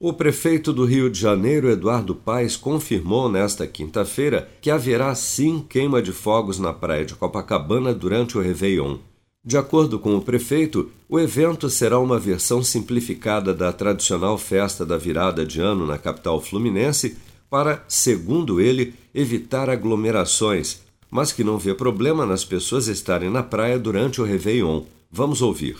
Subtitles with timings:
[0.00, 6.00] O prefeito do Rio de Janeiro, Eduardo Paes, confirmou nesta quinta-feira que haverá sim queima
[6.00, 8.98] de fogos na praia de Copacabana durante o Réveillon.
[9.44, 14.96] De acordo com o prefeito, o evento será uma versão simplificada da tradicional festa da
[14.96, 17.18] virada de ano na capital fluminense
[17.50, 20.80] para, segundo ele, evitar aglomerações,
[21.10, 24.84] mas que não vê problema nas pessoas estarem na praia durante o Réveillon.
[25.10, 25.76] Vamos ouvir.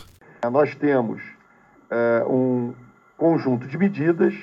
[0.50, 1.22] Nós temos
[1.88, 2.74] é, um
[3.28, 4.34] conjunto de medidas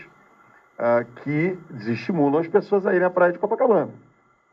[0.78, 3.92] uh, que desestimulam as pessoas a irem à praia de Copacabana.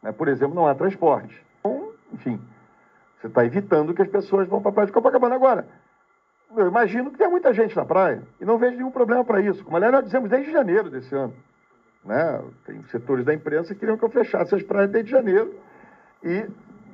[0.02, 0.10] Né?
[0.10, 1.38] Por exemplo, não há transporte.
[1.60, 2.40] Então, enfim,
[3.20, 5.66] você está evitando que as pessoas vão para a praia de Copacabana agora.
[6.56, 9.62] Eu imagino que tem muita gente na praia e não vejo nenhum problema para isso.
[9.64, 11.34] Como aliás nós dizemos desde janeiro desse ano.
[12.02, 12.42] Né?
[12.64, 15.54] Tem setores da imprensa que queriam que eu fechasse as praias desde janeiro
[16.22, 16.46] e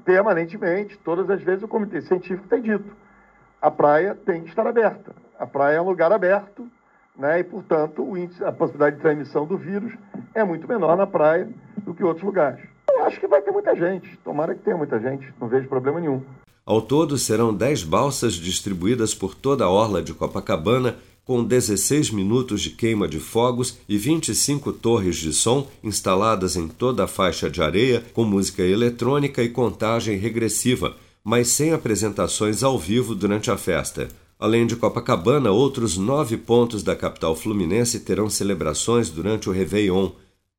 [0.04, 2.96] permanentemente, todas as vezes o comitê científico tem dito,
[3.62, 5.12] a praia tem que estar aberta.
[5.38, 6.68] A praia é um lugar aberto,
[7.18, 7.40] né?
[7.40, 9.92] e, portanto, índice, a possibilidade de transmissão do vírus
[10.34, 11.48] é muito menor na praia
[11.84, 12.60] do que outros lugares.
[12.88, 16.00] Eu acho que vai ter muita gente, tomara que tenha muita gente, não vejo problema
[16.00, 16.22] nenhum.
[16.64, 22.62] Ao todo, serão 10 balsas distribuídas por toda a orla de Copacabana, com 16 minutos
[22.62, 27.62] de queima de fogos e 25 torres de som instaladas em toda a faixa de
[27.62, 34.08] areia, com música eletrônica e contagem regressiva, mas sem apresentações ao vivo durante a festa.
[34.38, 40.10] Além de Copacabana, outros nove pontos da capital fluminense terão celebrações durante o Réveillon.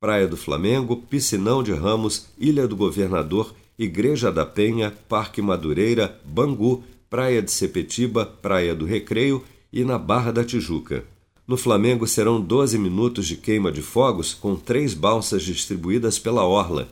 [0.01, 6.83] Praia do Flamengo, Piscinão de Ramos, Ilha do Governador, Igreja da Penha, Parque Madureira, Bangu,
[7.09, 11.05] Praia de Sepetiba, Praia do Recreio e na Barra da Tijuca.
[11.47, 16.89] No Flamengo serão 12 minutos de queima de fogos com três balsas distribuídas pela Orla.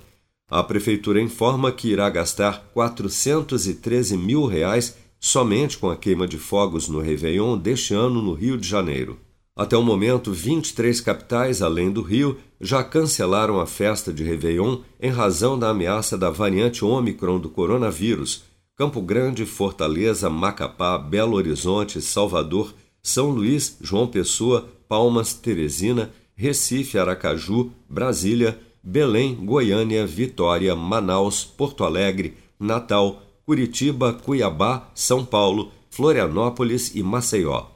[0.50, 6.88] A prefeitura informa que irá gastar 413 mil reais somente com a queima de fogos
[6.88, 9.20] no Réveillon deste ano no Rio de Janeiro.
[9.56, 15.10] Até o momento, 23 capitais, além do Rio, já cancelaram a festa de Réveillon em
[15.10, 18.44] razão da ameaça da variante Ômicron do coronavírus.
[18.76, 27.72] Campo Grande, Fortaleza, Macapá, Belo Horizonte, Salvador, São Luís, João Pessoa, Palmas, Teresina, Recife, Aracaju,
[27.90, 37.68] Brasília, Belém, Goiânia, Vitória, Manaus, Porto Alegre, Natal, Curitiba, Cuiabá, São Paulo, Florianópolis e Maceió.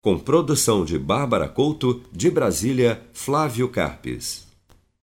[0.00, 4.43] Com produção de Bárbara Couto, de Brasília, Flávio Carpes.